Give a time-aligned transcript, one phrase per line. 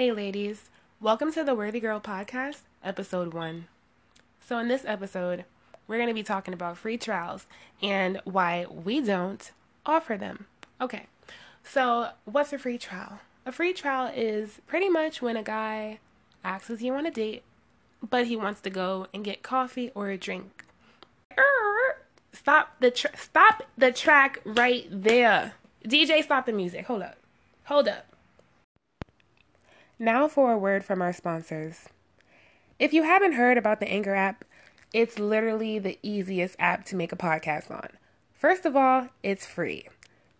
[0.00, 0.70] Hey, ladies.
[0.98, 3.66] Welcome to the Worthy Girl Podcast, episode one.
[4.40, 5.44] So, in this episode,
[5.86, 7.44] we're going to be talking about free trials
[7.82, 9.50] and why we don't
[9.84, 10.46] offer them.
[10.80, 11.04] Okay,
[11.62, 13.20] so what's a free trial?
[13.44, 15.98] A free trial is pretty much when a guy
[16.42, 17.42] asks you on a date,
[18.02, 20.64] but he wants to go and get coffee or a drink.
[22.32, 25.52] Stop the stop the track right there.
[25.84, 26.86] DJ, stop the music.
[26.86, 27.18] Hold up.
[27.64, 28.09] Hold up.
[30.02, 31.90] Now for a word from our sponsors.
[32.78, 34.46] If you haven't heard about the Anchor app,
[34.94, 37.86] it's literally the easiest app to make a podcast on.
[38.32, 39.88] First of all, it's free.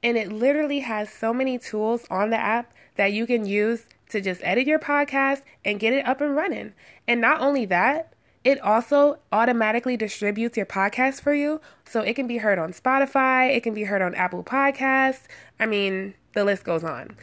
[0.03, 4.23] And it literally has so many tools on the app that you can use to
[4.23, 6.73] just edit your podcast and get it up and running.
[7.07, 11.61] And not only that, it also automatically distributes your podcast for you.
[11.85, 15.25] So it can be heard on Spotify, it can be heard on Apple Podcasts.
[15.59, 17.15] I mean, the list goes on.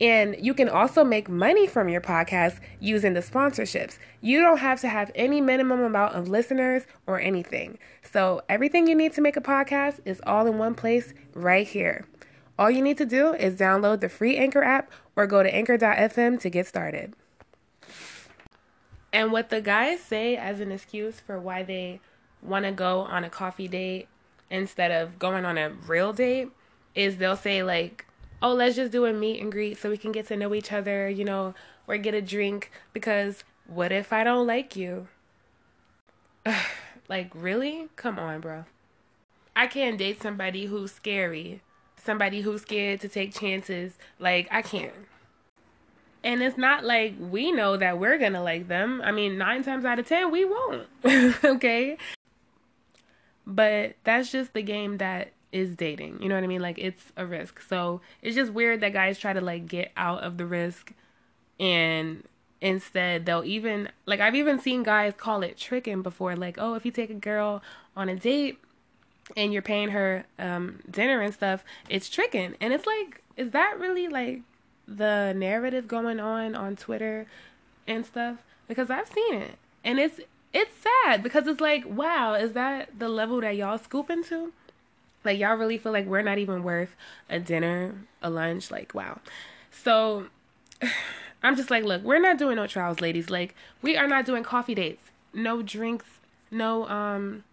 [0.00, 3.98] And you can also make money from your podcast using the sponsorships.
[4.20, 7.78] You don't have to have any minimum amount of listeners or anything.
[8.02, 12.04] So, everything you need to make a podcast is all in one place right here.
[12.58, 16.40] All you need to do is download the free Anchor app or go to anchor.fm
[16.40, 17.14] to get started.
[19.12, 22.00] And what the guys say as an excuse for why they
[22.42, 24.08] want to go on a coffee date
[24.50, 26.48] instead of going on a real date
[26.94, 28.06] is they'll say, like,
[28.42, 30.72] oh, let's just do a meet and greet so we can get to know each
[30.72, 31.54] other, you know,
[31.86, 35.08] or get a drink because what if I don't like you?
[37.08, 37.88] like, really?
[37.96, 38.64] Come on, bro.
[39.56, 41.62] I can't date somebody who's scary,
[41.96, 43.98] somebody who's scared to take chances.
[44.18, 44.92] Like, I can't.
[46.24, 49.02] And it's not like we know that we're gonna like them.
[49.04, 50.86] I mean, nine times out of ten, we won't.
[51.44, 51.98] okay?
[53.46, 56.20] But that's just the game that is dating.
[56.20, 56.60] You know what I mean?
[56.60, 57.62] Like it's a risk.
[57.62, 60.92] So it's just weird that guys try to like get out of the risk
[61.60, 62.24] and
[62.60, 66.84] instead they'll even like I've even seen guys call it tricking before like, "Oh, if
[66.84, 67.62] you take a girl
[67.96, 68.58] on a date
[69.36, 73.78] and you're paying her um dinner and stuff, it's tricking." And it's like, is that
[73.78, 74.40] really like
[74.88, 77.26] the narrative going on on Twitter
[77.86, 78.38] and stuff?
[78.66, 79.56] Because I've seen it.
[79.84, 80.18] And it's
[80.52, 84.52] it's sad because it's like, wow, is that the level that y'all scoop into?
[85.24, 86.94] Like y'all really feel like we're not even worth
[87.28, 89.20] a dinner, a lunch, like wow.
[89.70, 90.26] So
[91.42, 93.30] I'm just like, look, we're not doing no trials, ladies.
[93.30, 95.10] Like we are not doing coffee dates.
[95.32, 96.06] No drinks,
[96.50, 97.44] no um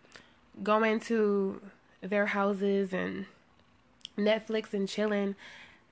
[0.64, 1.62] going to
[2.02, 3.26] their houses and
[4.18, 5.36] Netflix and chilling.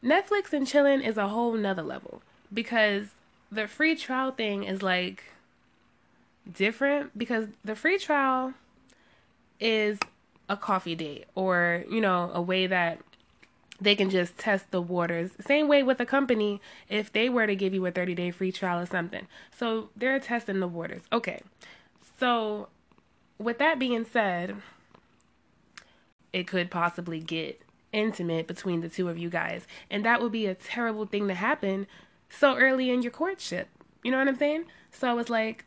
[0.03, 2.22] Netflix and chilling is a whole nother level
[2.53, 3.07] because
[3.51, 5.23] the free trial thing is like
[6.51, 8.53] different because the free trial
[9.59, 10.00] is
[10.50, 13.00] a coffee date or, you know, a way that
[13.80, 15.32] they can just test the waters.
[15.40, 18.52] Same way with a company if they were to give you a 30 day free
[18.52, 19.28] trial or something.
[19.58, 21.04] So they're testing the waters.
[21.14, 21.42] Okay.
[22.20, 22.68] So,
[23.38, 24.58] with that being said,
[26.34, 27.62] it could possibly get
[27.94, 29.66] intimate between the two of you guys.
[29.90, 31.88] And that would be a terrible thing to happen
[32.30, 33.70] so early in your courtship.
[34.04, 34.66] You know what I'm saying?
[34.92, 35.66] So it's like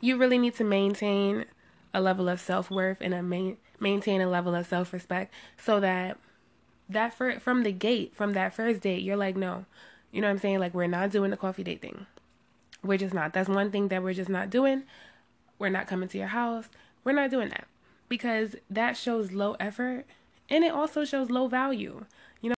[0.00, 1.46] you really need to maintain
[1.92, 5.80] a level of self worth and a main, maintain a level of self respect so
[5.80, 6.18] that
[6.88, 9.64] that for, from the gate, from that first date, you're like, no,
[10.12, 10.60] you know what I'm saying?
[10.60, 12.06] Like, we're not doing the coffee date thing.
[12.82, 13.32] We're just not.
[13.32, 14.84] That's one thing that we're just not doing.
[15.58, 16.68] We're not coming to your house.
[17.02, 17.66] We're not doing that
[18.08, 20.04] because that shows low effort
[20.48, 22.04] and it also shows low value.
[22.40, 22.54] You know,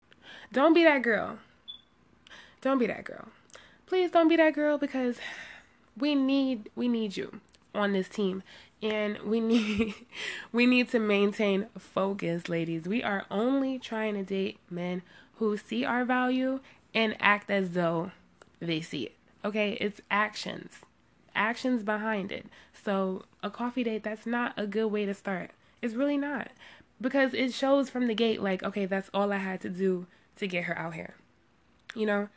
[0.51, 1.37] don't be that girl.
[2.61, 3.27] Don't be that girl.
[3.85, 5.17] Please don't be that girl because
[5.97, 7.39] we need we need you
[7.73, 8.43] on this team
[8.81, 9.93] and we need
[10.51, 12.83] we need to maintain focus ladies.
[12.83, 15.01] We are only trying to date men
[15.35, 16.59] who see our value
[16.93, 18.11] and act as though
[18.59, 19.15] they see it.
[19.45, 19.77] Okay?
[19.79, 20.71] It's actions.
[21.35, 22.45] Actions behind it.
[22.73, 25.51] So a coffee date that's not a good way to start.
[25.81, 26.49] It's really not.
[26.99, 30.07] Because it shows from the gate like okay that's all i had to do
[30.37, 31.15] to get her out here.
[31.95, 32.29] You know?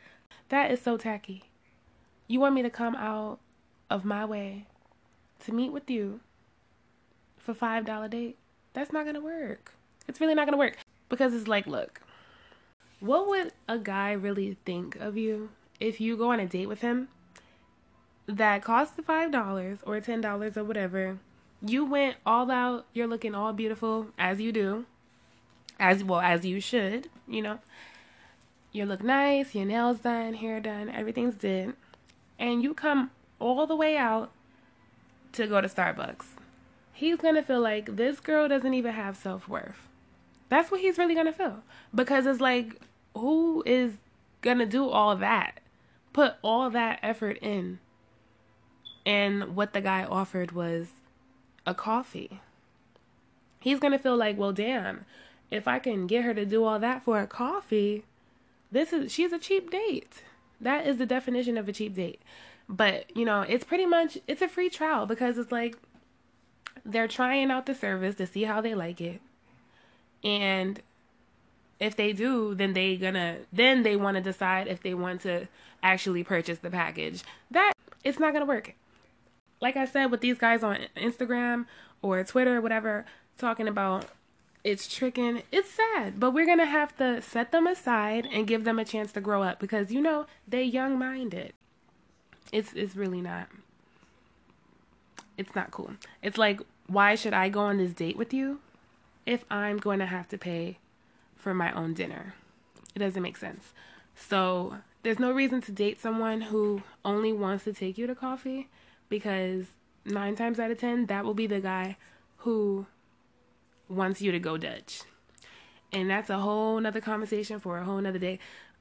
[0.49, 1.43] That is so tacky.
[2.27, 3.39] You want me to come out
[3.89, 4.67] of my way
[5.45, 6.19] to meet with you
[7.41, 8.37] for five dollar date,
[8.73, 9.73] that's not gonna work.
[10.07, 10.77] It's really not gonna work
[11.09, 12.01] because it's like, look,
[12.99, 15.49] what would a guy really think of you
[15.79, 17.07] if you go on a date with him
[18.27, 21.17] that costs five dollars or ten dollars or whatever?
[21.63, 22.85] You went all out.
[22.93, 24.85] You're looking all beautiful as you do,
[25.79, 27.09] as well as you should.
[27.27, 27.59] You know,
[28.71, 29.53] you look nice.
[29.53, 31.73] Your nails done, hair done, everything's did,
[32.39, 34.31] and you come all the way out
[35.33, 36.40] to go to Starbucks
[37.01, 39.87] he's gonna feel like this girl doesn't even have self worth.
[40.49, 41.63] That's what he's really gonna feel.
[41.93, 42.81] Because it's like,
[43.15, 43.93] who is
[44.41, 45.61] gonna do all that
[46.13, 47.79] put all that effort in.
[49.05, 50.89] And what the guy offered was
[51.65, 52.39] a coffee.
[53.59, 55.05] He's going to feel like, well, damn,
[55.49, 58.03] if I can get her to do all that for a coffee,
[58.71, 60.23] this is she's a cheap date.
[60.59, 62.21] That is the definition of a cheap date.
[62.69, 65.77] But, you know, it's pretty much it's a free trial because it's like
[66.85, 69.21] they're trying out the service to see how they like it.
[70.23, 70.81] And
[71.79, 75.47] if they do, then they gonna then they want to decide if they want to
[75.81, 77.23] actually purchase the package.
[77.49, 77.73] That
[78.03, 78.75] it's not gonna work.
[79.59, 81.65] Like I said with these guys on Instagram
[82.01, 83.05] or Twitter whatever,
[83.37, 84.05] talking about
[84.63, 85.41] it's tricking.
[85.51, 89.11] It's sad, but we're gonna have to set them aside and give them a chance
[89.13, 91.53] to grow up because you know they young minded.
[92.51, 93.47] It's it's really not.
[95.41, 95.91] It's not cool.
[96.21, 98.59] It's like why should I go on this date with you
[99.25, 100.77] if I'm going to have to pay
[101.35, 102.35] for my own dinner?
[102.93, 103.73] It doesn't make sense.
[104.15, 108.69] So there's no reason to date someone who only wants to take you to coffee
[109.09, 109.65] because
[110.05, 111.97] nine times out of ten that will be the guy
[112.37, 112.85] who
[113.89, 115.01] wants you to go Dutch.
[115.91, 118.37] And that's a whole nother conversation for a whole nother day.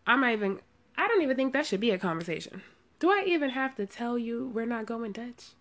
[0.07, 0.61] I'm not even,
[0.99, 2.63] I don't even think that should be a conversation.
[2.99, 5.55] Do I even have to tell you we're not going Dutch?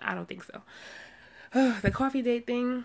[0.00, 0.62] I don't think so.
[1.82, 2.84] the coffee date thing,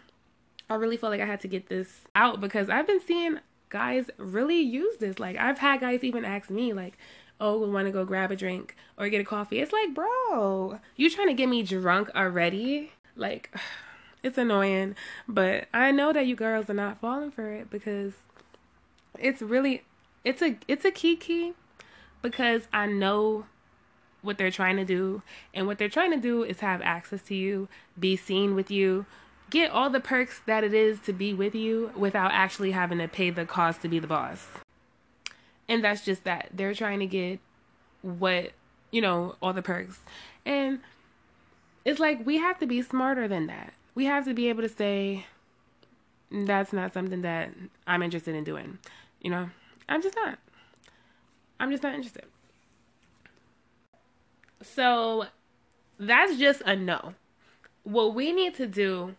[0.70, 3.40] I really felt like I had to get this out because I've been seeing
[3.70, 5.20] guys really use this.
[5.20, 6.98] Like, I've had guys even ask me, like,
[7.40, 9.60] oh, we want to go grab a drink or get a coffee.
[9.60, 12.92] It's like, bro, you trying to get me drunk already?
[13.16, 13.56] Like,
[14.24, 14.96] it's annoying,
[15.28, 18.14] but I know that you girls are not falling for it because
[19.20, 19.84] it's really
[20.24, 21.54] it's a it's a key key
[22.22, 23.46] because I know
[24.28, 27.36] what they're trying to do and what they're trying to do is have access to
[27.36, 27.68] you,
[28.00, 29.06] be seen with you,
[29.50, 33.08] get all the perks that it is to be with you without actually having to
[33.08, 34.48] pay the cost to be the boss.
[35.68, 36.50] And that's just that.
[36.54, 37.40] They're trying to get
[38.04, 38.52] what,
[38.92, 40.00] you know, all the perks.
[40.46, 40.80] And
[41.84, 44.70] it's like we have to be smarter than that we have to be able to
[44.70, 45.26] say
[46.32, 47.50] that's not something that
[47.88, 48.78] I'm interested in doing.
[49.22, 49.50] You know,
[49.90, 50.38] I'm just not.
[51.60, 52.26] I'm just not interested.
[54.62, 55.26] So
[56.00, 57.14] that's just a no.
[57.84, 59.16] What we need to do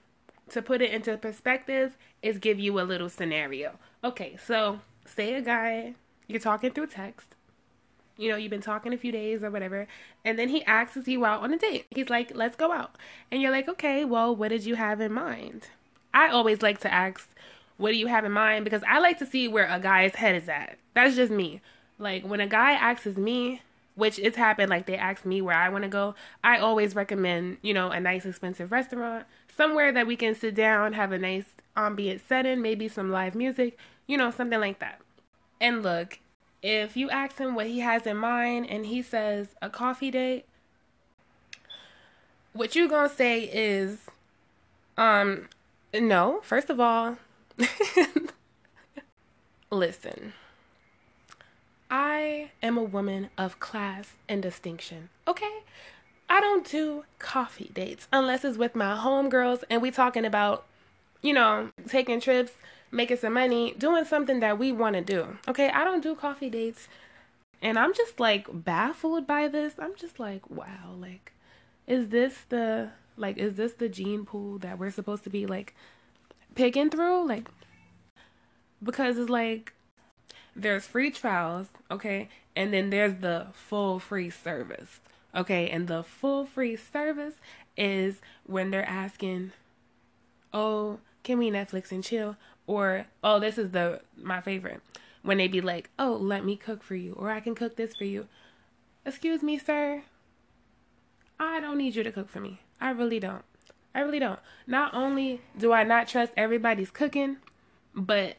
[0.50, 3.79] to put it into perspective is give you a little scenario.
[4.02, 5.94] Okay, so say a guy,
[6.26, 7.35] you're talking through text,
[8.19, 9.87] you know, you've been talking a few days or whatever,
[10.25, 11.87] and then he asks you out on a date.
[11.90, 12.96] He's like, let's go out.
[13.31, 15.69] And you're like, okay, well, what did you have in mind?
[16.12, 17.29] I always like to ask,
[17.76, 18.64] what do you have in mind?
[18.64, 20.79] Because I like to see where a guy's head is at.
[20.94, 21.61] That's just me.
[21.99, 23.62] Like, when a guy asks me,
[23.98, 26.14] which it's happened, like they ask me where I want to go,
[26.44, 30.92] I always recommend, you know, a nice expensive restaurant, somewhere that we can sit down,
[30.92, 31.46] have a nice
[31.76, 35.00] ambient setting, maybe some live music, you know, something like that.
[35.60, 36.20] And look,
[36.62, 40.44] if you ask him what he has in mind and he says a coffee date,
[42.52, 44.06] what you gonna say is,
[44.96, 45.48] um,
[45.92, 46.38] no.
[46.44, 47.16] First of all,
[49.72, 50.34] listen.
[51.90, 55.08] I am a woman of class and distinction.
[55.26, 55.62] Okay?
[56.29, 60.67] I don't do coffee dates unless it's with my homegirls and we talking about,
[61.23, 62.52] you know, taking trips
[62.90, 65.38] making some money, doing something that we want to do.
[65.46, 66.88] Okay, I don't do coffee dates.
[67.61, 69.75] And I'm just like baffled by this.
[69.78, 71.33] I'm just like, wow, like
[71.87, 75.75] is this the like is this the gene pool that we're supposed to be like
[76.54, 77.26] picking through?
[77.26, 77.49] Like
[78.83, 79.73] because it's like
[80.58, 82.28] there's free trials, okay?
[82.56, 85.00] And then there's the full free service.
[85.34, 87.34] Okay, and the full free service
[87.76, 89.52] is when they're asking,
[90.52, 92.36] "Oh, can we Netflix and chill?"
[92.66, 94.80] Or, oh, this is the my favorite.
[95.22, 97.94] When they be like, "Oh, let me cook for you," or "I can cook this
[97.94, 98.26] for you."
[99.04, 100.02] Excuse me, sir.
[101.38, 102.60] I don't need you to cook for me.
[102.80, 103.44] I really don't.
[103.94, 104.40] I really don't.
[104.66, 107.36] Not only do I not trust everybody's cooking,
[107.94, 108.36] but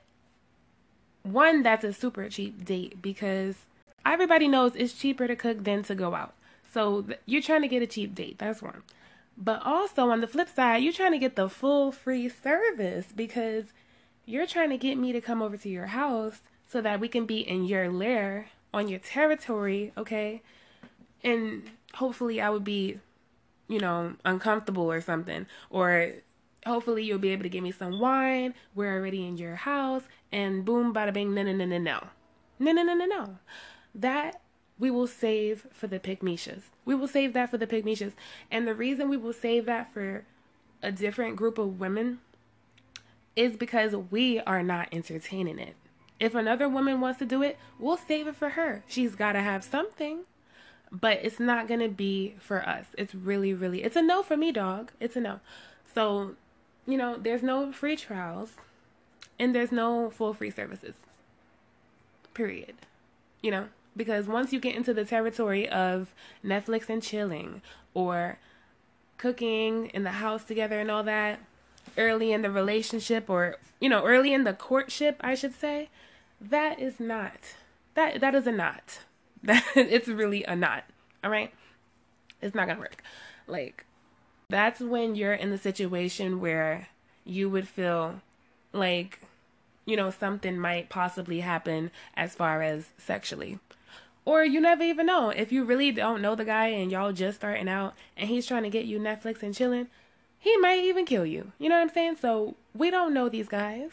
[1.24, 3.56] one that's a super cheap date because
[4.06, 6.34] everybody knows it's cheaper to cook than to go out.
[6.72, 8.38] So you're trying to get a cheap date.
[8.38, 8.84] That's one.
[9.38, 13.66] But also on the flip side, you're trying to get the full free service because
[14.26, 17.26] you're trying to get me to come over to your house so that we can
[17.26, 20.42] be in your lair on your territory, okay?
[21.24, 21.64] And
[21.96, 23.00] hopefully I would be,
[23.68, 25.48] you know, uncomfortable or something.
[25.70, 26.14] Or
[26.66, 28.54] hopefully you'll be able to give me some wine.
[28.76, 30.04] We're already in your house.
[30.32, 32.08] And boom, bada bing, no, no, no, no, no.
[32.60, 33.38] No, no, no, no, no.
[33.96, 34.42] That
[34.78, 36.64] we will save for the pygmishas.
[36.86, 38.14] We will save that for the pygmishas.
[38.52, 40.24] And the reason we will save that for
[40.82, 42.20] a different group of women
[43.36, 45.76] is because we are not entertaining it.
[46.20, 48.84] If another woman wants to do it, we'll save it for her.
[48.88, 50.22] She's got to have something.
[50.92, 52.86] But it's not going to be for us.
[52.98, 54.92] It's really, really, it's a no for me, dog.
[55.00, 55.40] It's a no.
[55.94, 56.36] So,
[56.88, 58.56] you know, there's no free trials
[59.40, 60.94] and there's no full free services.
[62.34, 62.76] Period.
[63.42, 63.66] You know,
[63.96, 66.14] because once you get into the territory of
[66.46, 67.62] Netflix and chilling
[67.94, 68.38] or
[69.18, 71.40] cooking in the house together and all that,
[71.98, 75.90] early in the relationship or you know early in the courtship i should say
[76.40, 77.56] that is not
[78.00, 79.00] that that is a not.
[79.42, 80.84] That it's really a not.
[81.24, 81.54] All right?
[82.42, 83.04] It's not gonna work.
[83.48, 83.86] Like
[84.50, 86.90] that's when you're in the situation where
[87.24, 88.22] you would feel
[88.74, 89.22] like
[89.90, 93.60] you know something might possibly happen as far as sexually
[94.26, 97.40] or you never even know if you really don't know the guy and y'all just
[97.40, 99.88] starting out and he's trying to get you netflix and chilling
[100.40, 101.52] he might even kill you.
[101.60, 102.16] You know what I'm saying?
[102.22, 103.92] So we don't know these guys.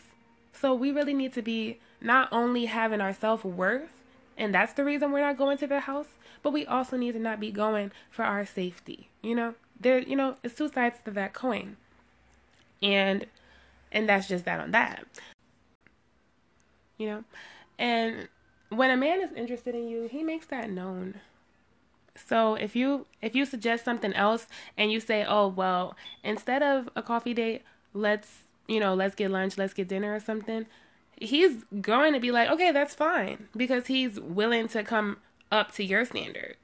[0.52, 3.90] So we really need to be not only having our self worth,
[4.38, 6.06] and that's the reason we're not going to the house,
[6.42, 9.08] but we also need to not be going for our safety.
[9.22, 11.76] You know, there, you know, it's two sides to that coin,
[12.80, 13.26] and
[13.90, 15.04] and that's just that on that.
[16.98, 17.24] You know,
[17.78, 18.28] and
[18.70, 21.20] when a man is interested in you, he makes that known.
[22.16, 26.88] So if you if you suggest something else and you say, "Oh, well, instead of
[26.96, 27.62] a coffee date,
[27.92, 30.66] let's, you know, let's get lunch, let's get dinner or something."
[31.18, 35.18] He's going to be like, "Okay, that's fine," because he's willing to come
[35.52, 36.56] up to your standard.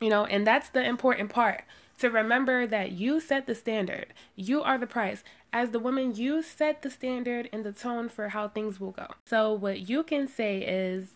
[0.00, 1.64] You know, and that's the important part.
[1.98, 4.12] To remember that you set the standard.
[4.34, 5.24] You are the price.
[5.52, 9.06] As the woman, you set the standard and the tone for how things will go.
[9.24, 11.14] So what you can say is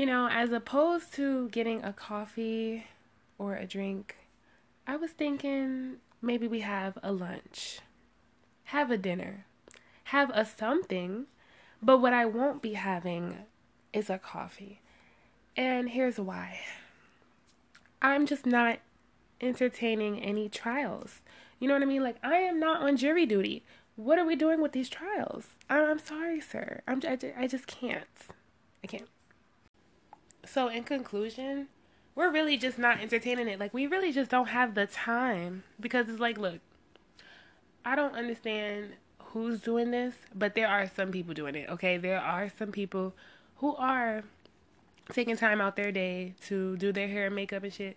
[0.00, 2.86] you know, as opposed to getting a coffee
[3.36, 4.16] or a drink,
[4.86, 7.80] I was thinking maybe we have a lunch,
[8.64, 9.44] have a dinner,
[10.04, 11.26] have a something,
[11.82, 13.40] but what I won't be having
[13.92, 14.80] is a coffee.
[15.54, 16.60] And here's why
[18.00, 18.78] I'm just not
[19.40, 21.20] entertaining any trials.
[21.58, 22.02] You know what I mean?
[22.02, 23.64] Like, I am not on jury duty.
[23.96, 25.44] What are we doing with these trials?
[25.68, 26.80] I'm, sorry, sir.
[26.88, 28.06] I'm, I, I just can't.
[28.82, 29.08] I can't.
[30.46, 31.68] So, in conclusion,
[32.14, 33.60] we're really just not entertaining it.
[33.60, 36.60] Like, we really just don't have the time because it's like, look,
[37.84, 41.98] I don't understand who's doing this, but there are some people doing it, okay?
[41.98, 43.14] There are some people
[43.56, 44.24] who are
[45.12, 47.96] taking time out their day to do their hair and makeup and shit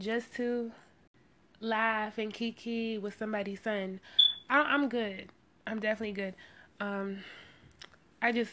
[0.00, 0.72] just to
[1.60, 4.00] laugh and kiki with somebody's son.
[4.48, 5.28] I, am good.
[5.68, 6.34] I'm definitely good.
[6.80, 7.18] Um,
[8.20, 8.52] I just,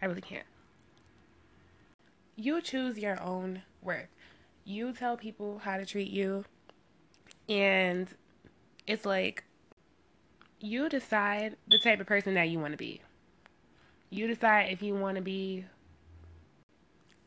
[0.00, 0.44] I really can't
[2.38, 4.08] you choose your own worth.
[4.64, 6.44] You tell people how to treat you.
[7.48, 8.06] And
[8.86, 9.42] it's like
[10.60, 13.02] you decide the type of person that you want to be.
[14.10, 15.64] You decide if you want to be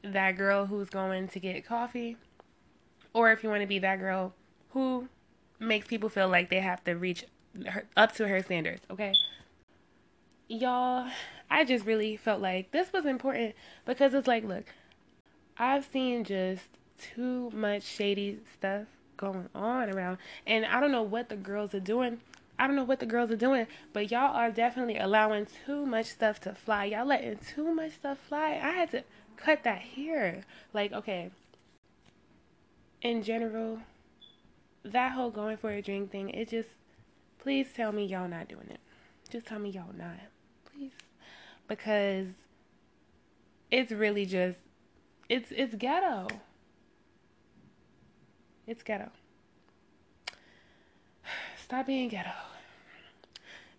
[0.03, 2.15] that girl who's going to get coffee
[3.13, 4.33] or if you want to be that girl
[4.71, 5.07] who
[5.59, 7.25] makes people feel like they have to reach
[7.67, 9.13] her, up to her standards, okay?
[10.47, 11.09] Y'all,
[11.49, 14.65] I just really felt like this was important because it's like, look,
[15.57, 16.63] I've seen just
[16.97, 18.87] too much shady stuff
[19.17, 20.17] going on around.
[20.45, 22.19] And I don't know what the girls are doing.
[22.57, 26.07] I don't know what the girls are doing, but y'all are definitely allowing too much
[26.07, 26.85] stuff to fly.
[26.85, 28.59] Y'all letting too much stuff fly.
[28.61, 29.03] I had to
[29.35, 30.43] cut that here.
[30.73, 31.31] Like, okay.
[33.01, 33.79] In general,
[34.83, 36.69] that whole going for a drink thing, it just
[37.39, 38.79] please tell me y'all not doing it.
[39.29, 40.19] Just tell me y'all not.
[40.65, 40.91] Please.
[41.67, 42.27] Because
[43.71, 44.59] it's really just
[45.29, 46.27] it's it's ghetto.
[48.67, 49.09] It's ghetto.
[51.63, 52.29] Stop being ghetto.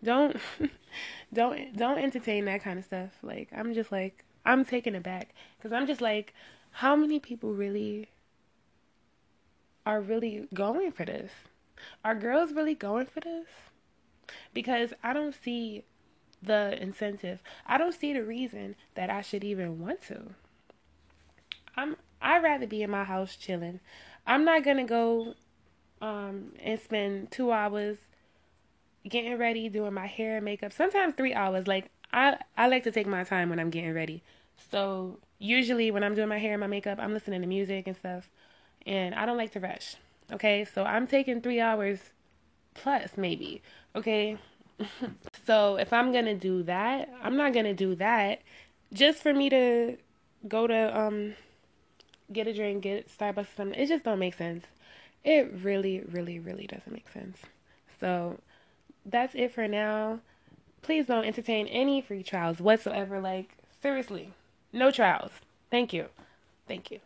[0.02, 0.36] Don't
[1.32, 3.10] don't don't entertain that kind of stuff.
[3.22, 6.34] Like I'm just like I'm taken aback cuz I'm just like
[6.72, 8.08] how many people really
[9.84, 11.30] are really going for this?
[12.04, 13.46] Are girls really going for this?
[14.54, 15.84] Because I don't see
[16.42, 17.40] the incentive.
[17.66, 20.34] I don't see the reason that I should even want to.
[21.76, 23.80] I'm I'd rather be in my house chilling.
[24.26, 25.34] I'm not gonna go
[26.00, 27.98] um and spend two hours
[29.08, 30.72] getting ready, doing my hair and makeup.
[30.72, 31.66] Sometimes three hours.
[31.66, 34.22] Like I I like to take my time when I'm getting ready.
[34.70, 37.96] So usually when I'm doing my hair and my makeup, I'm listening to music and
[37.96, 38.28] stuff.
[38.86, 39.96] And I don't like to rush.
[40.32, 41.98] Okay, so I'm taking three hours
[42.74, 43.62] plus maybe.
[43.94, 44.38] Okay.
[45.46, 48.40] so if I'm gonna do that, I'm not gonna do that
[48.92, 49.96] just for me to
[50.48, 51.34] go to um
[52.32, 53.78] get a drink, get Starbucks, something.
[53.78, 54.64] It just don't make sense.
[55.24, 57.38] It really, really, really doesn't make sense.
[58.00, 58.38] So
[59.06, 60.20] that's it for now.
[60.82, 63.20] please don't entertain any free trials whatsoever.
[63.20, 64.32] Like, seriously,
[64.72, 65.30] no trials.
[65.70, 66.06] Thank you.
[66.66, 67.00] Thank you.